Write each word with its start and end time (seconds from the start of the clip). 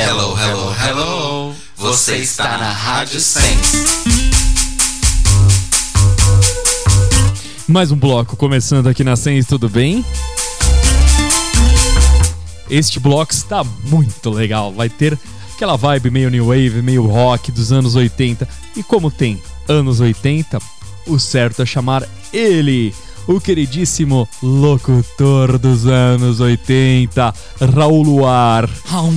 Hello, 0.00 0.36
hello, 0.38 0.72
hello. 0.80 1.54
Você 1.76 2.18
está 2.18 2.56
na 2.56 2.70
Rádio 2.70 3.18
Sense. 3.18 3.84
Mais 7.66 7.90
um 7.90 7.96
bloco 7.96 8.36
começando 8.36 8.86
aqui 8.86 9.02
na 9.02 9.16
Sense, 9.16 9.48
tudo 9.48 9.68
bem? 9.68 10.04
Este 12.70 13.00
bloco 13.00 13.32
está 13.32 13.64
muito 13.64 14.30
legal. 14.30 14.72
Vai 14.72 14.88
ter 14.88 15.18
aquela 15.52 15.76
vibe 15.76 16.12
meio 16.12 16.30
new 16.30 16.46
wave, 16.46 16.80
meio 16.80 17.04
rock 17.04 17.50
dos 17.50 17.72
anos 17.72 17.96
80. 17.96 18.48
E 18.76 18.84
como 18.84 19.10
tem 19.10 19.42
anos 19.66 19.98
80, 19.98 20.60
o 21.08 21.18
certo 21.18 21.62
é 21.62 21.66
chamar 21.66 22.08
ele, 22.32 22.94
o 23.28 23.38
queridíssimo 23.38 24.26
locutor 24.42 25.58
dos 25.58 25.86
anos 25.86 26.40
80, 26.40 27.34
Raul 27.76 28.02
Luar. 28.02 28.68
Raul 28.86 29.12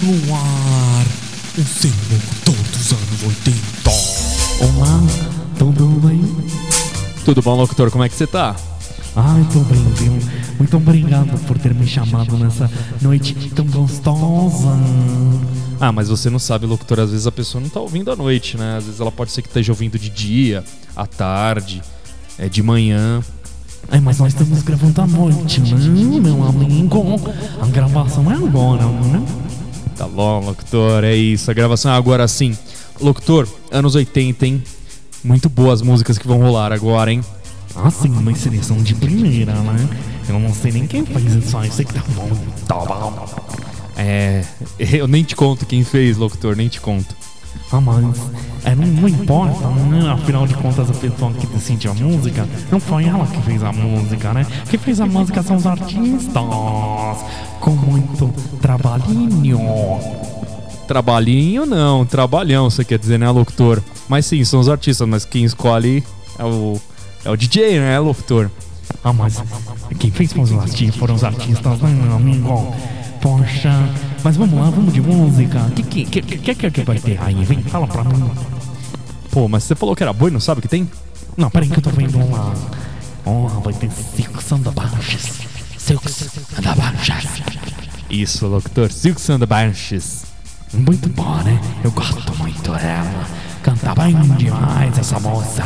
Luar, 0.00 1.06
o 1.58 1.62
seu 1.64 1.90
locutor 2.08 2.54
dos 2.70 2.92
anos 2.92 3.22
80. 3.26 3.90
Olá, 4.60 5.00
tudo 5.58 5.86
bem? 6.06 6.22
Tudo 7.24 7.42
bom, 7.42 7.56
locutor? 7.56 7.90
Como 7.90 8.04
é 8.04 8.08
que 8.08 8.14
você 8.14 8.28
tá? 8.28 8.54
Ai, 9.16 9.44
tô 9.52 9.58
bem, 9.60 9.84
viu? 9.94 10.12
Muito 10.56 10.76
obrigado 10.76 11.36
por 11.46 11.58
ter 11.58 11.74
me 11.74 11.86
chamado 11.86 12.38
nessa 12.38 12.70
noite 13.02 13.34
tão 13.56 13.66
gostosa. 13.66 14.78
Ah, 15.80 15.90
mas 15.90 16.08
você 16.08 16.30
não 16.30 16.38
sabe, 16.38 16.64
locutor, 16.64 17.00
às 17.00 17.10
vezes 17.10 17.26
a 17.26 17.32
pessoa 17.32 17.60
não 17.60 17.68
tá 17.68 17.80
ouvindo 17.80 18.12
à 18.12 18.16
noite, 18.16 18.56
né? 18.56 18.76
Às 18.76 18.84
vezes 18.84 19.00
ela 19.00 19.10
pode 19.10 19.32
ser 19.32 19.42
que 19.42 19.48
esteja 19.48 19.72
ouvindo 19.72 19.98
de 19.98 20.08
dia, 20.08 20.62
à 20.94 21.06
tarde, 21.06 21.82
é 22.38 22.48
de 22.48 22.62
manhã. 22.62 23.20
É, 23.90 24.00
mas 24.00 24.18
nós 24.18 24.32
estamos 24.34 24.62
gravando 24.62 25.00
à 25.00 25.06
noite, 25.06 25.60
né, 25.60 26.20
meu 26.20 26.44
amigo? 26.44 27.20
A 27.60 27.66
gravação 27.66 28.30
é 28.30 28.34
agora, 28.34 28.84
né? 28.84 29.24
Tá 29.96 30.06
bom, 30.06 30.40
locutor, 30.40 31.04
é 31.04 31.14
isso. 31.16 31.50
A 31.50 31.54
gravação 31.54 31.92
é 31.92 31.96
agora 31.96 32.28
sim. 32.28 32.56
Locutor, 33.00 33.48
anos 33.70 33.94
80, 33.94 34.46
hein? 34.46 34.62
Muito 35.24 35.48
boas 35.48 35.82
músicas 35.82 36.18
que 36.18 36.26
vão 36.28 36.38
rolar 36.38 36.72
agora, 36.72 37.12
hein? 37.12 37.22
Ah, 37.74 37.90
sim, 37.90 38.10
uma 38.10 38.34
seleção 38.34 38.76
de 38.76 38.94
primeira, 38.94 39.52
né? 39.54 39.88
Eu 40.28 40.38
não 40.38 40.52
sei 40.52 40.72
nem 40.72 40.86
quem 40.86 41.04
fez 41.04 41.34
isso 41.34 41.56
aí, 41.56 41.70
sei 41.70 41.84
que 41.84 41.94
tá 41.94 42.02
bom. 42.14 42.28
Tá 42.66 42.74
bom. 42.74 43.26
É. 43.96 44.44
Eu 44.78 45.08
nem 45.08 45.24
te 45.24 45.34
conto 45.34 45.64
quem 45.64 45.82
fez, 45.82 46.16
locutor, 46.16 46.54
nem 46.54 46.68
te 46.68 46.80
conto. 46.80 47.16
Ah, 47.70 47.80
mas 47.80 48.04
é, 48.64 48.74
não, 48.74 48.86
não 48.86 49.08
importa, 49.08 49.68
né? 49.68 50.10
Afinal 50.10 50.46
de 50.46 50.54
contas, 50.54 50.90
a 50.90 50.94
pessoa 50.94 51.32
que 51.32 51.46
decide 51.46 51.88
a 51.88 51.94
música 51.94 52.48
não 52.70 52.80
foi 52.80 53.04
ela 53.04 53.26
que 53.26 53.40
fez 53.42 53.62
a 53.62 53.72
música, 53.72 54.32
né? 54.32 54.46
Quem 54.68 54.78
fez 54.78 55.00
a 55.00 55.06
música 55.06 55.42
são 55.42 55.56
os 55.56 55.66
artistas 55.66 56.32
com 57.60 57.70
muito 57.70 58.32
trabalhinho. 58.60 59.58
Trabalhinho 60.86 61.66
não, 61.66 62.06
trabalhão, 62.06 62.70
você 62.70 62.82
quer 62.84 62.98
dizer, 62.98 63.18
né, 63.18 63.28
locutor? 63.28 63.82
Mas 64.08 64.24
sim, 64.24 64.42
são 64.44 64.60
os 64.60 64.68
artistas, 64.70 65.06
mas 65.06 65.24
quem 65.26 65.44
escolhe 65.44 66.02
é 66.38 66.44
o, 66.44 66.80
é 67.24 67.30
o 67.30 67.36
DJ, 67.36 67.78
né, 67.80 67.98
locutor? 67.98 68.50
Ah, 69.04 69.12
mas 69.12 69.42
quem 69.98 70.10
fez 70.10 70.32
foram 70.32 70.44
os 70.44 70.52
artistas, 70.52 70.96
foram 70.96 71.14
os 71.14 71.24
artistas, 71.24 71.80
né, 71.80 72.14
amigo? 72.14 72.74
Poxa, 73.20 73.72
mas 74.22 74.36
vamos 74.36 74.58
lá, 74.58 74.70
vamos 74.70 74.92
de 74.92 75.00
música. 75.00 75.60
O 75.60 75.70
que 75.70 75.82
que, 75.82 76.04
que, 76.04 76.22
que, 76.22 76.54
que, 76.54 76.70
que 76.70 76.82
vai 76.82 76.98
ter 76.98 77.20
aí? 77.20 77.44
Vem, 77.44 77.62
fala 77.62 77.86
pra 77.86 78.04
mim. 78.04 78.30
Pô, 79.30 79.48
mas 79.48 79.64
você 79.64 79.74
falou 79.74 79.94
que 79.96 80.02
era 80.02 80.12
boi, 80.12 80.30
não 80.30 80.40
sabe 80.40 80.60
o 80.60 80.62
que 80.62 80.68
tem? 80.68 80.88
Não, 81.36 81.50
peraí 81.50 81.68
que 81.68 81.78
eu 81.78 81.82
tô 81.82 81.90
vendo 81.90 82.18
lá. 82.30 82.52
Oh, 83.24 83.46
vai 83.60 83.74
ter 83.74 83.90
Silks 83.90 84.52
and 84.52 84.62
the 84.62 84.70
Banshees. 84.70 85.48
Isso, 88.10 88.46
locutor, 88.46 88.88
the 88.90 89.46
Banshees. 89.46 90.24
Muito 90.72 91.08
boa, 91.10 91.42
né? 91.42 91.60
Eu 91.84 91.90
gosto 91.90 92.36
muito 92.36 92.72
dela. 92.72 93.26
Canta 93.62 93.94
bem 93.94 94.14
demais 94.36 94.98
essa 94.98 95.18
moça. 95.20 95.62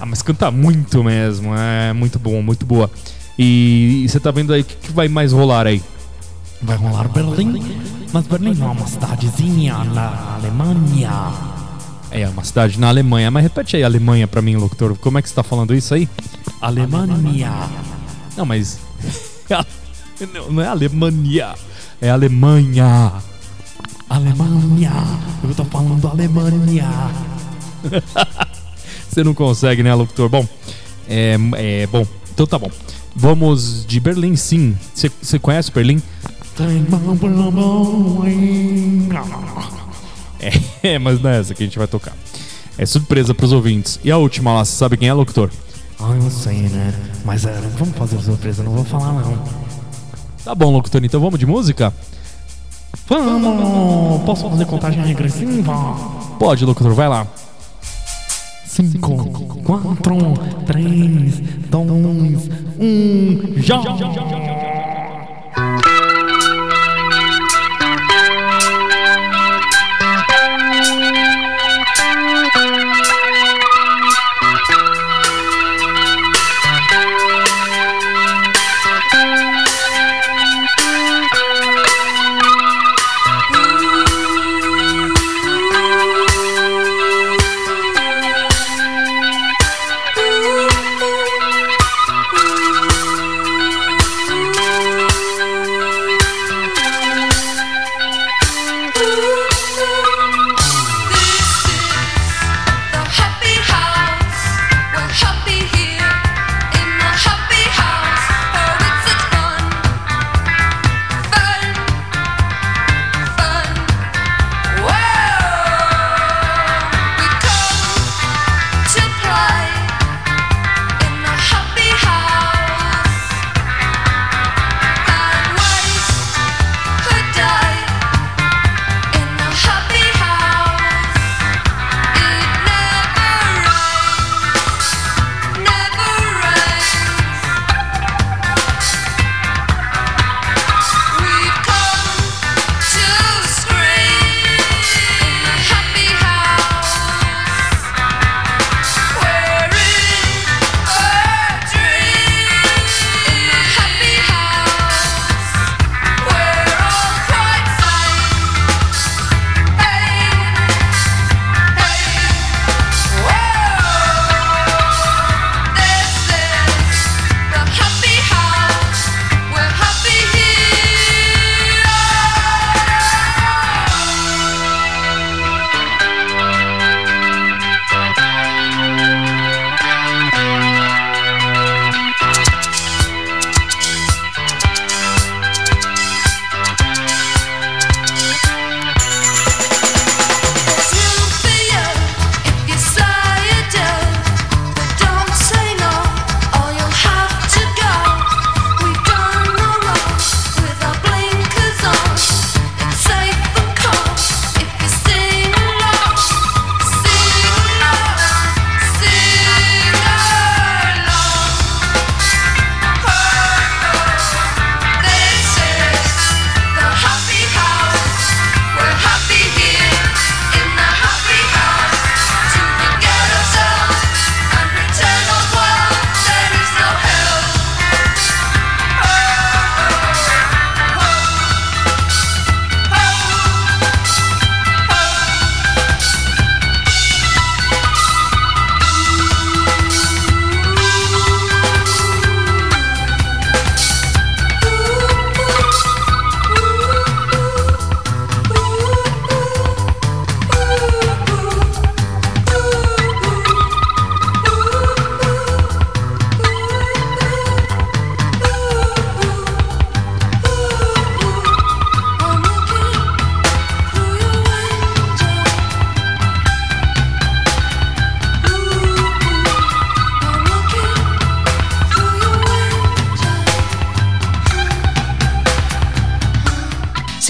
Ah, 0.00 0.06
mas 0.06 0.22
canta 0.22 0.50
muito 0.50 1.04
mesmo, 1.04 1.54
é 1.54 1.92
muito 1.92 2.18
bom, 2.18 2.40
muito 2.42 2.64
boa. 2.64 2.90
E, 3.38 4.02
e 4.04 4.08
você 4.08 4.18
tá 4.18 4.30
vendo 4.30 4.52
aí 4.52 4.62
o 4.62 4.64
que, 4.64 4.74
que 4.76 4.92
vai 4.92 5.08
mais 5.08 5.32
rolar 5.32 5.66
aí? 5.66 5.82
Vai 6.62 6.76
rolar 6.76 7.08
Berlim, 7.08 7.62
mas 8.12 8.26
Berlim 8.26 8.54
não 8.54 8.68
é 8.68 8.70
uma 8.72 8.86
cidadezinha 8.86 9.82
na 9.84 10.34
Alemanha. 10.34 11.32
É, 12.10 12.28
uma 12.28 12.44
cidade 12.44 12.78
na 12.78 12.88
Alemanha. 12.88 13.30
Mas 13.30 13.44
repete 13.44 13.76
aí 13.76 13.84
Alemanha 13.84 14.26
pra 14.26 14.42
mim, 14.42 14.56
locutor. 14.56 14.96
Como 14.98 15.18
é 15.18 15.22
que 15.22 15.28
você 15.28 15.34
tá 15.34 15.42
falando 15.42 15.74
isso 15.74 15.94
aí? 15.94 16.08
Alemanha. 16.60 17.52
Não, 18.36 18.44
mas. 18.44 18.78
não, 20.34 20.50
não 20.50 20.62
é 20.62 20.66
Alemanha. 20.66 21.54
É 22.00 22.10
Alemanha. 22.10 23.12
Alemanha. 24.08 24.92
Eu 25.42 25.54
tô 25.54 25.64
falando 25.64 26.08
Alemanha. 26.08 26.90
Você 29.08 29.24
não 29.24 29.34
consegue, 29.34 29.82
né, 29.82 29.92
locutor? 29.94 30.28
Bom, 30.28 30.46
é, 31.08 31.36
é 31.54 31.86
bom. 31.86 32.06
Então 32.32 32.46
tá 32.46 32.58
bom. 32.58 32.70
Vamos 33.14 33.84
de 33.86 33.98
Berlim, 33.98 34.36
sim. 34.36 34.76
Você 34.94 35.38
conhece 35.38 35.70
Berlim? 35.72 36.00
É, 40.82 40.98
mas 40.98 41.20
não 41.20 41.28
é 41.28 41.38
essa 41.38 41.54
que 41.54 41.62
a 41.62 41.66
gente 41.66 41.78
vai 41.78 41.86
tocar. 41.86 42.14
É 42.78 42.86
surpresa 42.86 43.34
pros 43.34 43.52
ouvintes. 43.52 44.00
E 44.02 44.10
a 44.10 44.16
última 44.16 44.54
lá, 44.54 44.64
você 44.64 44.72
sabe 44.72 44.96
quem 44.96 45.08
é, 45.08 45.12
locutor? 45.12 45.50
Ah, 45.98 46.16
eu 46.16 46.30
sei, 46.30 46.56
né? 46.62 46.94
Mas 47.26 47.44
é, 47.44 47.52
vamos 47.76 47.94
fazer 47.94 48.18
surpresa, 48.20 48.62
não 48.62 48.72
vou 48.72 48.84
falar 48.84 49.12
não. 49.12 49.38
Tá 50.42 50.54
bom, 50.54 50.72
locutor, 50.72 51.04
então 51.04 51.20
vamos 51.20 51.38
de 51.38 51.44
música? 51.44 51.92
Vamos! 53.06 54.22
Posso 54.24 54.48
fazer 54.48 54.64
contagem 54.64 55.04
regressiva? 55.04 55.74
Pode, 56.38 56.64
locutor, 56.64 56.94
vai 56.94 57.08
lá. 57.08 57.26
5, 58.64 59.62
4, 59.64 60.16
3, 60.64 61.40
2, 61.68 62.48
1, 62.78 63.62
já! 63.62 64.69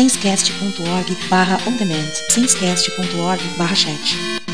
sincecast.org 0.01 1.29
barra 1.29 1.59
on 1.67 1.77
demand, 1.77 2.15
sincecast.org 2.29 3.41
barra 3.59 3.75
chat. 3.75 4.50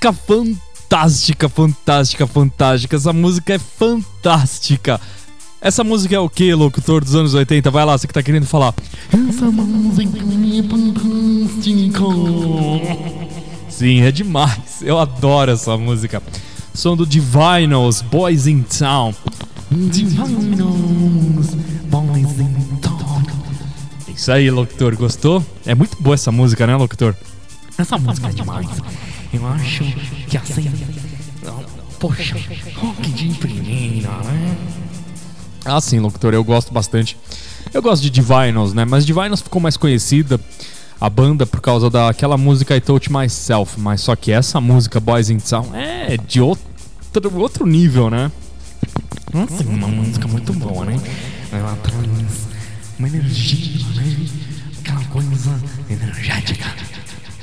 Música 0.00 0.12
fantástica, 0.14 1.48
fantástica, 1.48 2.26
fantástica. 2.26 2.96
Essa 2.96 3.12
música 3.12 3.52
é 3.52 3.58
fantástica. 3.58 4.98
Essa 5.60 5.84
música 5.84 6.16
é 6.16 6.18
o 6.18 6.28
que, 6.28 6.54
locutor 6.54 7.04
dos 7.04 7.14
anos 7.14 7.34
80? 7.34 7.70
Vai 7.70 7.84
lá, 7.84 7.98
você 7.98 8.06
que 8.06 8.14
tá 8.14 8.22
querendo 8.22 8.46
falar. 8.46 8.74
Essa 9.28 9.50
música 9.50 10.18
é 10.18 10.62
fantástica. 10.62 12.04
Sim, 13.68 14.00
é 14.00 14.10
demais. 14.10 14.80
Eu 14.80 14.98
adoro 14.98 15.50
essa 15.50 15.76
música. 15.76 16.22
Som 16.72 16.96
do 16.96 17.06
Divinos, 17.06 18.00
Boys 18.00 18.46
in 18.46 18.62
Town. 18.62 19.14
Divinos, 19.70 21.54
boys 21.90 22.40
in 22.40 22.54
town. 22.80 23.22
Isso 24.08 24.32
aí, 24.32 24.50
locutor, 24.50 24.96
gostou? 24.96 25.44
É 25.66 25.74
muito 25.74 26.02
boa 26.02 26.14
essa 26.14 26.32
música, 26.32 26.66
né, 26.66 26.74
locutor? 26.74 27.14
Essa 27.76 27.98
música 27.98 28.28
é 28.28 28.32
demais. 28.32 28.66
Eu 29.32 29.46
acho 29.46 29.84
que 30.28 30.36
assim. 30.36 30.70
Poxa, 31.98 32.36
rock 32.76 33.10
de 33.10 33.34
primeira, 33.34 34.08
né? 34.08 34.56
Ah, 35.64 35.80
sim, 35.80 35.98
locutor, 35.98 36.32
eu 36.32 36.42
gosto 36.42 36.72
bastante. 36.72 37.16
Eu 37.72 37.82
gosto 37.82 38.02
de 38.02 38.10
Divinos, 38.10 38.72
né? 38.72 38.84
Mas 38.84 39.04
Divinos 39.04 39.42
ficou 39.42 39.60
mais 39.60 39.76
conhecida, 39.76 40.40
a 40.98 41.10
banda, 41.10 41.44
por 41.46 41.60
causa 41.60 41.90
daquela 41.90 42.38
música 42.38 42.74
I 42.74 42.80
Touch 42.80 43.12
Myself. 43.12 43.78
Mas 43.78 44.00
só 44.00 44.16
que 44.16 44.32
essa 44.32 44.60
música, 44.60 44.98
Boys 44.98 45.28
in 45.28 45.38
Town, 45.38 45.74
é 45.74 46.16
de 46.16 46.40
outro, 46.40 46.64
outro 47.34 47.66
nível, 47.66 48.08
né? 48.08 48.32
Nossa, 49.32 49.62
uma 49.62 49.86
música 49.86 50.26
muito 50.26 50.52
boa, 50.54 50.86
né? 50.86 50.98
Ela 51.52 51.76
traz 51.82 52.06
uma 52.98 53.08
energia, 53.08 53.86
né? 53.94 54.26
Aquela 54.80 55.04
coisa 55.04 55.60
energética. 55.88 56.74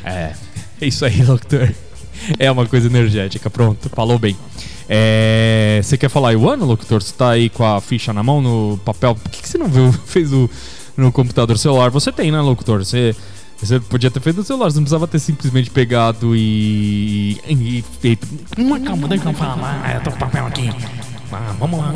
É, 0.03 0.33
é 0.81 0.87
isso 0.87 1.05
aí, 1.05 1.23
locutor. 1.23 1.69
É 2.39 2.49
uma 2.51 2.65
coisa 2.65 2.87
energética, 2.87 3.47
pronto, 3.47 3.89
falou 3.89 4.17
bem. 4.17 4.35
É, 4.89 5.79
Você 5.83 5.97
quer 5.97 6.09
falar 6.09 6.29
aí 6.29 6.35
o 6.35 6.49
ano, 6.49 6.65
locutor? 6.65 7.01
Você 7.01 7.13
tá 7.13 7.29
aí 7.29 7.47
com 7.47 7.63
a 7.63 7.79
ficha 7.79 8.11
na 8.11 8.23
mão, 8.23 8.41
no 8.41 8.79
papel? 8.83 9.13
Por 9.15 9.31
que, 9.31 9.47
você 9.47 9.57
não 9.57 9.67
viu, 9.67 9.91
fez 10.05 10.33
o, 10.33 10.49
no 10.97 11.11
computador 11.11 11.57
celular? 11.57 11.89
Você 11.91 12.11
tem, 12.11 12.31
né, 12.31 12.41
locutor? 12.41 12.83
Você, 12.83 13.15
você 13.61 13.79
podia 13.79 14.09
ter 14.09 14.19
feito 14.19 14.37
no 14.37 14.43
celular, 14.43 14.71
você 14.71 14.77
não 14.77 14.83
precisava 14.83 15.07
ter 15.07 15.19
simplesmente 15.19 15.69
pegado 15.69 16.35
e, 16.35 17.39
e 17.47 17.85
feito. 18.01 18.27
Uma 18.57 18.79
calma, 18.79 19.07
deixa 19.07 19.29
eu 19.29 19.33
falar. 19.33 19.95
Eu 19.95 20.01
tô 20.01 20.09
com 20.09 20.17
o 20.17 20.19
papel 20.19 20.47
aqui. 20.47 20.71
Ah, 21.31 21.55
vamos 21.59 21.79
lá. 21.79 21.93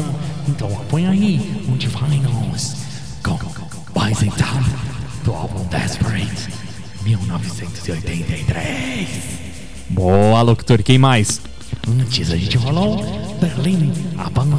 Então, 0.48 0.70
põe 0.90 1.08
aí 1.08 1.64
o 1.68 1.78
Divinos 1.78 2.76
com 3.24 3.40
Boys 3.94 4.22
in 4.22 4.30
Town 4.32 4.64
do 5.24 5.34
álbum 5.34 5.64
Desperate 5.66 6.71
1983. 7.04 9.08
Boa, 9.90 10.42
locutor, 10.42 10.82
quem 10.84 10.98
mais? 10.98 11.42
Antes 11.88 12.32
a 12.32 12.38
gente 12.38 12.58
falou 12.58 12.98
Berlim, 13.40 13.94
a 14.18 14.28
banda. 14.30 14.58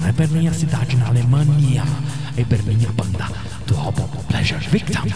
Não 0.00 0.08
é 0.08 0.12
Berlim 0.12 0.46
a 0.48 0.52
cidade 0.52 0.96
na 0.96 1.08
Alemanha, 1.08 1.84
é 2.36 2.44
Berlim 2.44 2.84
a 2.86 2.92
banda 2.92 3.28
do 3.66 3.76
álbum 3.76 4.06
Pleasure 4.28 4.64
Victim 4.68 5.08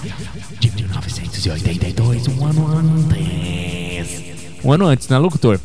de 0.60 0.70
1982, 0.70 2.28
um 2.28 2.46
ano 2.46 2.76
antes. 2.76 4.22
Um 4.64 4.72
ano 4.72 4.86
antes, 4.86 5.08
né, 5.08 5.18
locutor? 5.18 5.60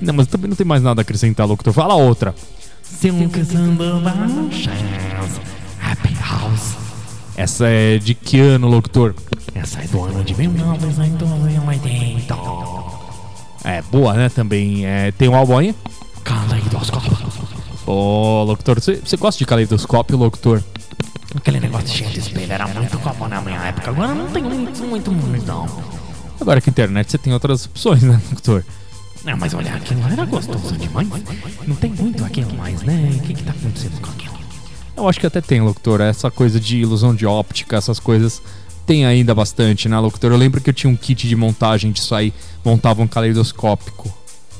Não, 0.00 0.14
mas 0.14 0.28
também 0.28 0.48
não 0.48 0.56
tem 0.56 0.66
mais 0.66 0.82
nada 0.82 1.00
a 1.00 1.02
acrescentar, 1.02 1.46
locutor. 1.46 1.72
Fala 1.72 1.94
outra. 1.94 2.34
And 3.00 3.28
the 3.78 3.92
Banshees, 4.02 5.40
Happy 5.88 6.14
House. 6.20 6.76
Essa 7.36 7.68
é 7.68 7.98
de 7.98 8.14
que 8.14 8.40
ano, 8.40 8.68
locutor? 8.68 9.14
Essa 9.54 9.80
é 9.80 9.86
do 9.86 10.04
ano 10.04 10.22
de 10.22 10.34
1980. 10.34 12.34
É, 13.64 13.80
boa, 13.82 14.12
né, 14.14 14.28
também. 14.28 14.84
É, 14.84 15.10
tem 15.12 15.28
um 15.28 15.34
álbum 15.34 15.56
aí? 15.56 15.74
Caleidoscópio. 16.24 17.16
Ô, 17.86 18.44
locutor, 18.44 18.78
você 18.80 19.16
gosta 19.16 19.38
de 19.38 19.46
caleidoscópio, 19.46 20.18
locutor? 20.18 20.62
Aquele 21.34 21.60
negócio 21.60 21.88
cheio 21.88 22.10
de 22.10 22.20
espelho 22.20 22.52
era 22.52 22.66
muito 22.68 22.98
comum 22.98 23.28
na 23.28 23.40
minha 23.40 23.60
época. 23.62 23.90
Agora 23.90 24.14
não 24.14 24.26
tem 24.26 24.42
muito, 24.42 24.84
muito, 24.84 25.10
muito, 25.10 25.46
não. 25.46 25.66
Agora 26.40 26.60
que 26.60 26.70
internet 26.70 27.10
você 27.10 27.18
tem 27.18 27.32
outras 27.32 27.66
opções, 27.66 28.02
né, 28.02 28.20
locutor? 28.30 28.64
Não, 29.24 29.36
mas 29.36 29.52
olha, 29.54 29.74
aquilo 29.74 30.00
era 30.10 30.24
gostoso 30.26 30.76
demais. 30.76 31.08
Não 31.66 31.74
tem 31.76 31.90
muito 31.90 32.24
aquilo 32.24 32.54
mais, 32.54 32.82
né? 32.82 33.10
O 33.16 33.20
que 33.20 33.34
que 33.34 33.42
tá 33.42 33.52
acontecendo 33.52 34.00
com 34.00 34.10
aquilo? 34.10 34.37
Eu 34.98 35.08
acho 35.08 35.20
que 35.20 35.26
até 35.28 35.40
tem, 35.40 35.60
locutor. 35.60 36.00
Essa 36.00 36.28
coisa 36.28 36.58
de 36.58 36.78
ilusão 36.78 37.14
de 37.14 37.24
óptica, 37.24 37.76
essas 37.76 38.00
coisas 38.00 38.42
tem 38.84 39.06
ainda 39.06 39.32
bastante, 39.32 39.88
né, 39.88 39.96
locutor? 39.96 40.32
Eu 40.32 40.36
lembro 40.36 40.60
que 40.60 40.70
eu 40.70 40.74
tinha 40.74 40.90
um 40.90 40.96
kit 40.96 41.28
de 41.28 41.36
montagem 41.36 41.92
disso 41.92 42.16
aí, 42.16 42.34
montava 42.64 43.00
um 43.00 43.06
caleidoscópico. 43.06 44.12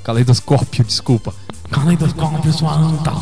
Caleidoscópio, 0.04 0.84
desculpa. 0.84 1.34
Caleidoscópio, 1.70 2.52
sua 2.52 2.72
anta. 2.78 3.12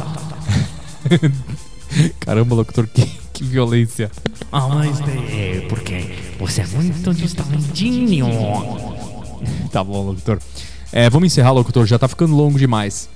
Caramba, 2.21 2.55
locutor, 2.55 2.87
que, 2.87 3.07
que 3.33 3.45
violência. 3.45 4.11
Ah, 4.53 4.69
mas 4.69 5.01
é 5.01 5.65
porque 5.71 6.15
você 6.39 6.61
é 6.61 6.67
muito 6.67 7.15
distantinho. 7.15 8.27
Tá 9.71 9.85
bom, 9.85 10.07
locutor. 10.07 10.39
É, 10.91 11.11
vamos 11.11 11.27
encerrar, 11.27 11.53
locutor, 11.53 11.87
já 11.87 11.99
tá 11.99 12.09
ficando 12.09 12.35
longo 12.35 12.59
demais. 12.59 13.09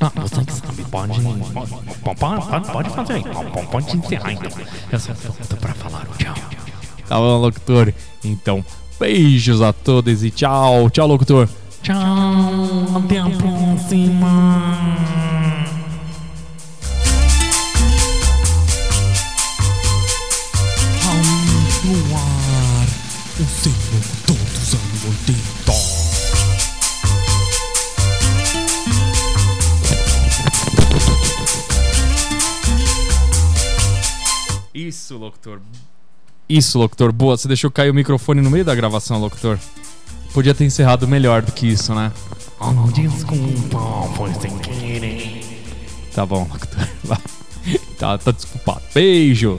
Você 0.00 0.34
sabe, 0.50 0.82
pode, 0.84 1.20
pode, 2.02 2.72
pode, 2.72 2.90
fazer 2.90 3.12
aí. 3.12 3.22
Pode, 3.70 3.96
encerrar 3.98 4.32
então. 4.32 4.50
Eu 4.90 4.98
só 4.98 5.12
tô 5.12 5.56
pra 5.56 5.74
falar 5.74 6.06
o 6.10 6.16
tchau. 6.16 6.34
Tá 7.06 7.16
bom, 7.16 7.36
locutor? 7.38 7.92
Então, 8.24 8.64
beijos 8.98 9.60
a 9.60 9.74
todos 9.74 10.24
e 10.24 10.30
tchau. 10.30 10.88
Tchau, 10.88 11.06
locutor. 11.06 11.46
Tchau, 11.82 11.96
até 12.96 13.18
a 13.18 13.28
próxima. 13.28 15.19
Isso, 34.88 35.18
locutor. 35.18 35.60
Isso, 36.48 36.78
locutor. 36.78 37.12
Boa, 37.12 37.36
você 37.36 37.46
deixou 37.46 37.70
cair 37.70 37.90
o 37.90 37.94
microfone 37.94 38.40
no 38.40 38.50
meio 38.50 38.64
da 38.64 38.74
gravação, 38.74 39.20
locutor. 39.20 39.58
Podia 40.32 40.54
ter 40.54 40.64
encerrado 40.64 41.06
melhor 41.06 41.42
do 41.42 41.52
que 41.52 41.66
isso, 41.66 41.94
né? 41.94 42.10
Oh, 42.58 42.90
desculpa, 42.90 43.78
foi 44.16 44.32
sem 44.34 44.58
querer. 44.58 45.44
Tá 46.14 46.24
bom, 46.24 46.48
locutor. 46.50 46.88
Vai. 47.04 47.18
Tá, 47.98 48.16
tá 48.16 48.30
desculpado. 48.30 48.82
Beijo. 48.94 49.58